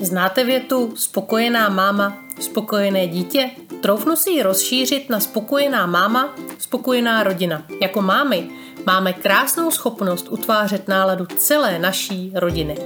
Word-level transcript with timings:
Znáte 0.00 0.44
větu 0.44 0.92
spokojená 0.96 1.68
máma, 1.68 2.18
spokojené 2.40 3.06
dítě? 3.06 3.50
Troufnu 3.80 4.16
si 4.16 4.30
ji 4.30 4.42
rozšířit 4.42 5.10
na 5.10 5.20
spokojená 5.20 5.86
máma, 5.86 6.34
spokojená 6.58 7.22
rodina. 7.22 7.62
Jako 7.82 8.02
mámy 8.02 8.48
máme 8.86 9.12
krásnou 9.12 9.70
schopnost 9.70 10.26
utvářet 10.30 10.88
náladu 10.88 11.26
celé 11.26 11.78
naší 11.78 12.32
rodiny. 12.34 12.76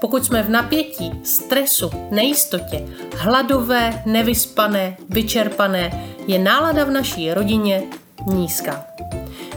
Pokud 0.00 0.24
jsme 0.24 0.42
v 0.42 0.50
napětí, 0.50 1.10
stresu, 1.24 1.90
nejistotě, 2.10 2.86
hladové, 3.16 4.02
nevyspané, 4.06 4.96
vyčerpané, 5.08 6.04
je 6.26 6.38
nálada 6.38 6.84
v 6.84 6.90
naší 6.90 7.34
rodině 7.34 7.82
nízká. 8.26 8.84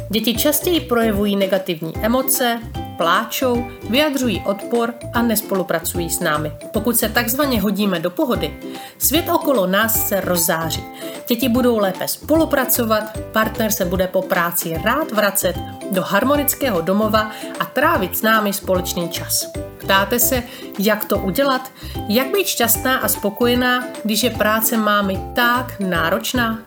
Děti 0.09 0.33
častěji 0.33 0.79
projevují 0.79 1.35
negativní 1.35 1.93
emoce, 2.01 2.59
pláčou, 2.97 3.65
vyjadřují 3.89 4.43
odpor 4.45 4.93
a 5.13 5.21
nespolupracují 5.21 6.09
s 6.09 6.19
námi. 6.19 6.51
Pokud 6.73 6.97
se 6.97 7.09
takzvaně 7.09 7.61
hodíme 7.61 7.99
do 7.99 8.09
pohody, 8.09 8.59
svět 8.97 9.29
okolo 9.29 9.67
nás 9.67 10.07
se 10.07 10.21
rozzáří. 10.21 10.83
Děti 11.27 11.49
budou 11.49 11.77
lépe 11.77 12.07
spolupracovat, 12.07 13.03
partner 13.31 13.71
se 13.71 13.85
bude 13.85 14.07
po 14.07 14.21
práci 14.21 14.81
rád 14.83 15.11
vracet 15.11 15.55
do 15.91 16.01
harmonického 16.01 16.81
domova 16.81 17.31
a 17.59 17.65
trávit 17.65 18.17
s 18.17 18.21
námi 18.21 18.53
společný 18.53 19.09
čas. 19.09 19.45
Ptáte 19.77 20.19
se, 20.19 20.43
jak 20.79 21.05
to 21.05 21.17
udělat? 21.17 21.71
Jak 22.09 22.31
být 22.31 22.47
šťastná 22.47 22.97
a 22.97 23.07
spokojená, 23.07 23.83
když 24.03 24.23
je 24.23 24.29
práce 24.29 24.77
mámy 24.77 25.19
tak 25.35 25.79
náročná? 25.79 26.59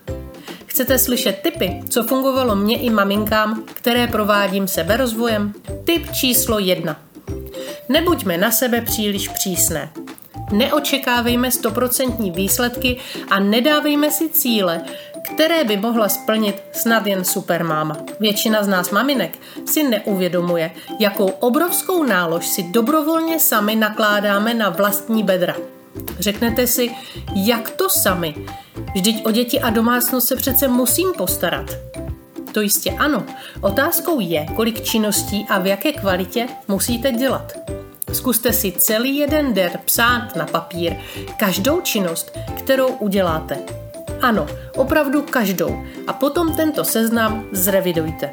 Chcete 0.77 0.99
slyšet 0.99 1.39
tipy, 1.43 1.81
co 1.91 2.03
fungovalo 2.03 2.57
mně 2.57 2.79
i 2.79 2.91
maminkám, 2.91 3.65
které 3.75 4.07
provádím 4.07 4.69
seberozvojem? 4.69 5.53
Tip 5.85 6.13
číslo 6.13 6.59
jedna. 6.59 6.97
Nebuďme 7.89 8.37
na 8.39 8.51
sebe 8.51 8.81
příliš 8.81 9.29
přísné. 9.29 9.91
Neočekávejme 10.53 11.51
stoprocentní 11.51 12.31
výsledky 12.31 12.97
a 13.31 13.41
nedávejme 13.41 14.11
si 14.11 14.29
cíle, 14.29 14.81
které 15.35 15.65
by 15.65 15.77
mohla 15.77 16.09
splnit 16.09 16.63
snad 16.73 17.07
jen 17.07 17.25
supermáma. 17.25 17.97
Většina 18.21 18.63
z 18.63 18.69
nás 18.69 18.91
maminek 18.91 19.39
si 19.67 19.83
neuvědomuje, 19.83 20.71
jakou 20.99 21.27
obrovskou 21.27 22.03
nálož 22.03 22.47
si 22.47 22.63
dobrovolně 22.63 23.41
sami 23.41 23.77
nakládáme 23.77 24.55
na 24.55 24.69
vlastní 24.69 25.23
bedra. 25.23 25.57
Řeknete 26.19 26.67
si, 26.67 26.91
jak 27.35 27.71
to 27.71 27.91
sami? 27.91 28.35
Vždyť 28.95 29.27
o 29.27 29.31
děti 29.31 29.61
a 29.61 29.71
domácnost 29.71 30.29
se 30.29 30.37
přece 30.37 30.69
musím 30.69 31.13
postarat. 31.19 31.71
To 32.53 32.61
jistě 32.61 32.91
ano. 32.91 33.25
Otázkou 33.61 34.21
je, 34.21 34.47
kolik 34.57 34.85
činností 34.85 35.47
a 35.49 35.59
v 35.59 35.67
jaké 35.67 35.93
kvalitě 35.93 36.47
musíte 36.69 37.13
dělat. 37.13 37.53
Zkuste 38.13 38.53
si 38.53 38.73
celý 38.73 39.17
jeden 39.17 39.55
den 39.55 39.71
psát 39.85 40.37
na 40.37 40.47
papír 40.47 40.97
každou 41.37 41.81
činnost, 41.81 42.39
kterou 42.59 42.89
uděláte. 42.89 43.59
Ano, 44.23 44.47
opravdu 44.77 45.23
každou. 45.23 45.85
A 46.07 46.13
potom 46.13 46.57
tento 46.57 46.85
seznam 46.85 47.45
zrevidujte. 47.53 48.31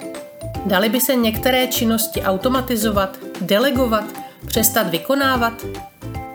Dali 0.66 0.90
by 0.90 1.02
se 1.02 1.16
některé 1.16 1.68
činnosti 1.68 2.22
automatizovat, 2.22 3.18
delegovat, 3.42 4.04
přestat 4.46 4.90
vykonávat? 4.90 5.54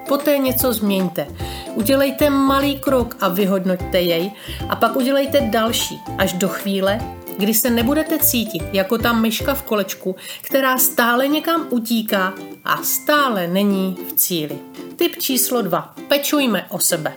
Poté 0.08 0.38
něco 0.38 0.72
změňte. 0.72 1.26
Udělejte 1.78 2.30
malý 2.30 2.78
krok 2.78 3.16
a 3.20 3.28
vyhodnoťte 3.28 4.00
jej 4.00 4.32
a 4.68 4.76
pak 4.76 4.96
udělejte 4.96 5.40
další 5.40 6.00
až 6.18 6.32
do 6.32 6.48
chvíle, 6.48 7.00
kdy 7.38 7.54
se 7.54 7.70
nebudete 7.70 8.18
cítit 8.18 8.62
jako 8.72 8.98
ta 8.98 9.12
myška 9.12 9.54
v 9.54 9.62
kolečku, 9.62 10.16
která 10.42 10.78
stále 10.78 11.28
někam 11.28 11.66
utíká 11.70 12.34
a 12.64 12.82
stále 12.82 13.46
není 13.46 13.96
v 14.08 14.12
cíli. 14.12 14.58
Tip 14.96 15.16
číslo 15.16 15.62
2. 15.62 15.94
Pečujme 16.08 16.66
o 16.68 16.78
sebe. 16.78 17.14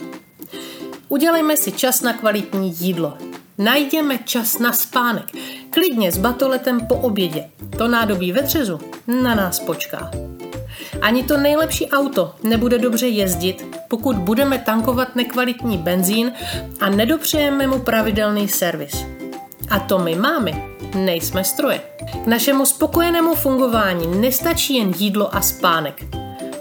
Udělejme 1.10 1.58
si 1.58 1.72
čas 1.72 2.02
na 2.02 2.14
kvalitní 2.14 2.74
jídlo. 2.80 3.18
Najděme 3.58 4.18
čas 4.18 4.60
na 4.60 4.74
spánek. 4.74 5.26
Klidně 5.70 6.12
s 6.12 6.18
batoletem 6.18 6.88
po 6.88 6.96
obědě. 6.96 7.50
To 7.78 7.88
nádobí 7.88 8.32
ve 8.32 8.44
třezu 8.44 8.80
na 9.22 9.36
nás 9.36 9.60
počká. 9.60 10.12
Ani 11.02 11.24
to 11.24 11.38
nejlepší 11.38 11.90
auto 11.90 12.34
nebude 12.44 12.80
dobře 12.80 13.08
jezdit, 13.08 13.66
pokud 13.88 14.16
budeme 14.16 14.60
tankovat 14.60 15.16
nekvalitní 15.16 15.78
benzín 15.78 16.32
a 16.80 16.90
nedopřejeme 16.90 17.68
mu 17.68 17.80
pravidelný 17.80 18.48
servis. 18.48 19.06
A 19.70 19.80
to 19.80 20.00
my 20.00 20.16
máme, 20.16 20.52
nejsme 20.96 21.44
stroje. 21.44 21.82
K 22.24 22.28
našemu 22.28 22.66
spokojenému 22.66 23.36
fungování 23.36 24.22
nestačí 24.22 24.76
jen 24.76 24.92
jídlo 24.98 25.36
a 25.36 25.42
spánek. 25.42 26.04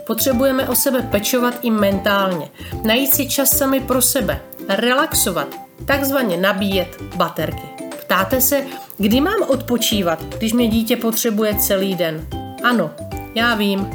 Potřebujeme 0.07 0.69
o 0.69 0.75
sebe 0.75 1.09
pečovat 1.11 1.55
i 1.63 1.71
mentálně, 1.71 2.49
najít 2.85 3.15
si 3.15 3.29
čas 3.29 3.59
sami 3.59 3.81
pro 3.81 4.03
sebe, 4.03 4.41
relaxovat, 4.69 5.49
takzvaně 5.85 6.37
nabíjet 6.37 7.03
baterky. 7.17 7.63
Ptáte 8.01 8.41
se, 8.41 8.65
kdy 8.99 9.21
mám 9.21 9.43
odpočívat, 9.49 10.25
když 10.25 10.53
mě 10.53 10.69
dítě 10.69 10.97
potřebuje 10.97 11.55
celý 11.55 11.95
den? 11.95 12.27
Ano, 12.63 12.91
já 13.35 13.55
vím, 13.55 13.91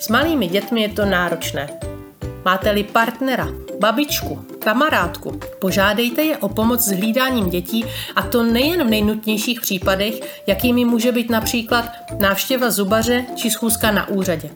s 0.00 0.08
malými 0.08 0.46
dětmi 0.46 0.82
je 0.82 0.88
to 0.88 1.04
náročné. 1.06 1.68
Máte-li 2.44 2.84
partnera, 2.84 3.48
babičku, 3.80 4.44
kamarádku, 4.58 5.40
požádejte 5.58 6.22
je 6.22 6.36
o 6.36 6.48
pomoc 6.48 6.80
s 6.80 6.92
hlídáním 6.92 7.50
dětí 7.50 7.84
a 8.16 8.22
to 8.22 8.42
nejen 8.42 8.86
v 8.86 8.90
nejnutnějších 8.90 9.60
případech, 9.60 10.42
jakými 10.46 10.84
může 10.84 11.12
být 11.12 11.30
například 11.30 11.84
návštěva 12.18 12.70
zubaře 12.70 13.24
či 13.36 13.50
schůzka 13.50 13.90
na 13.90 14.08
úřadě. 14.08 14.50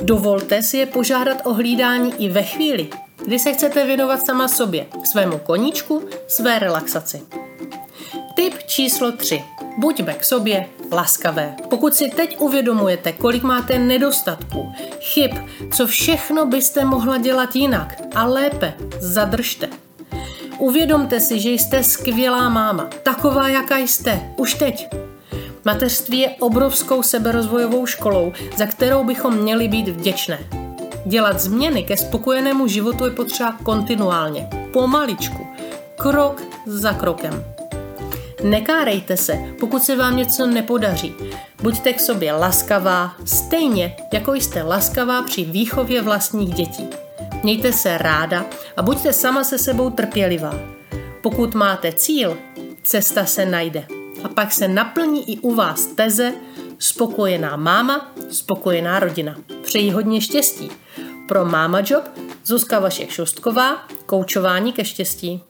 Dovolte 0.00 0.62
si 0.62 0.76
je 0.76 0.86
požádat 0.86 1.46
o 1.46 1.54
hlídání 1.54 2.12
i 2.18 2.28
ve 2.28 2.42
chvíli, 2.42 2.88
kdy 3.26 3.38
se 3.38 3.52
chcete 3.52 3.86
věnovat 3.86 4.26
sama 4.26 4.48
sobě, 4.48 4.86
svému 5.04 5.38
koníčku, 5.38 6.08
své 6.28 6.58
relaxaci. 6.58 7.22
Tip 8.36 8.54
číslo 8.66 9.12
3. 9.12 9.42
Buďme 9.78 10.14
k 10.14 10.24
sobě 10.24 10.66
laskavé. 10.92 11.56
Pokud 11.68 11.94
si 11.94 12.10
teď 12.10 12.36
uvědomujete, 12.40 13.12
kolik 13.12 13.42
máte 13.42 13.78
nedostatků, 13.78 14.72
chyb, 15.00 15.30
co 15.72 15.86
všechno 15.86 16.46
byste 16.46 16.84
mohla 16.84 17.18
dělat 17.18 17.56
jinak 17.56 18.02
a 18.14 18.26
lépe, 18.26 18.74
zadržte. 19.00 19.68
Uvědomte 20.58 21.20
si, 21.20 21.40
že 21.40 21.50
jste 21.50 21.84
skvělá 21.84 22.48
máma, 22.48 22.88
taková, 23.02 23.48
jaká 23.48 23.78
jste, 23.78 24.20
už 24.36 24.54
teď. 24.54 24.88
Mateřství 25.64 26.18
je 26.18 26.30
obrovskou 26.40 27.02
seberozvojovou 27.02 27.86
školou, 27.86 28.32
za 28.56 28.66
kterou 28.66 29.04
bychom 29.04 29.36
měli 29.36 29.68
být 29.68 29.88
vděčné. 29.88 30.38
Dělat 31.06 31.40
změny 31.40 31.82
ke 31.82 31.96
spokojenému 31.96 32.66
životu 32.66 33.04
je 33.04 33.10
potřeba 33.10 33.56
kontinuálně, 33.62 34.48
pomaličku, 34.72 35.46
krok 35.96 36.42
za 36.66 36.92
krokem. 36.92 37.44
Nekárejte 38.42 39.16
se, 39.16 39.38
pokud 39.60 39.82
se 39.82 39.96
vám 39.96 40.16
něco 40.16 40.46
nepodaří. 40.46 41.14
Buďte 41.62 41.92
k 41.92 42.00
sobě 42.00 42.32
laskavá, 42.32 43.14
stejně 43.24 43.96
jako 44.12 44.34
jste 44.34 44.62
laskavá 44.62 45.22
při 45.22 45.44
výchově 45.44 46.02
vlastních 46.02 46.54
dětí. 46.54 46.88
Mějte 47.42 47.72
se 47.72 47.98
ráda 47.98 48.44
a 48.76 48.82
buďte 48.82 49.12
sama 49.12 49.44
se 49.44 49.58
sebou 49.58 49.90
trpělivá. 49.90 50.54
Pokud 51.22 51.54
máte 51.54 51.92
cíl, 51.92 52.38
cesta 52.82 53.24
se 53.24 53.46
najde. 53.46 53.86
A 54.24 54.28
pak 54.28 54.52
se 54.52 54.68
naplní 54.68 55.30
i 55.32 55.38
u 55.38 55.54
vás 55.54 55.86
teze 55.86 56.32
spokojená 56.78 57.56
máma, 57.56 58.12
spokojená 58.30 59.00
rodina. 59.00 59.36
Přeji 59.62 59.90
hodně 59.90 60.20
štěstí. 60.20 60.70
Pro 61.28 61.44
Máma 61.44 61.80
Job 61.86 62.04
Zuzka 62.44 62.78
Vašek 62.78 63.10
Šustková, 63.10 63.86
koučování 64.06 64.72
ke 64.72 64.84
štěstí. 64.84 65.42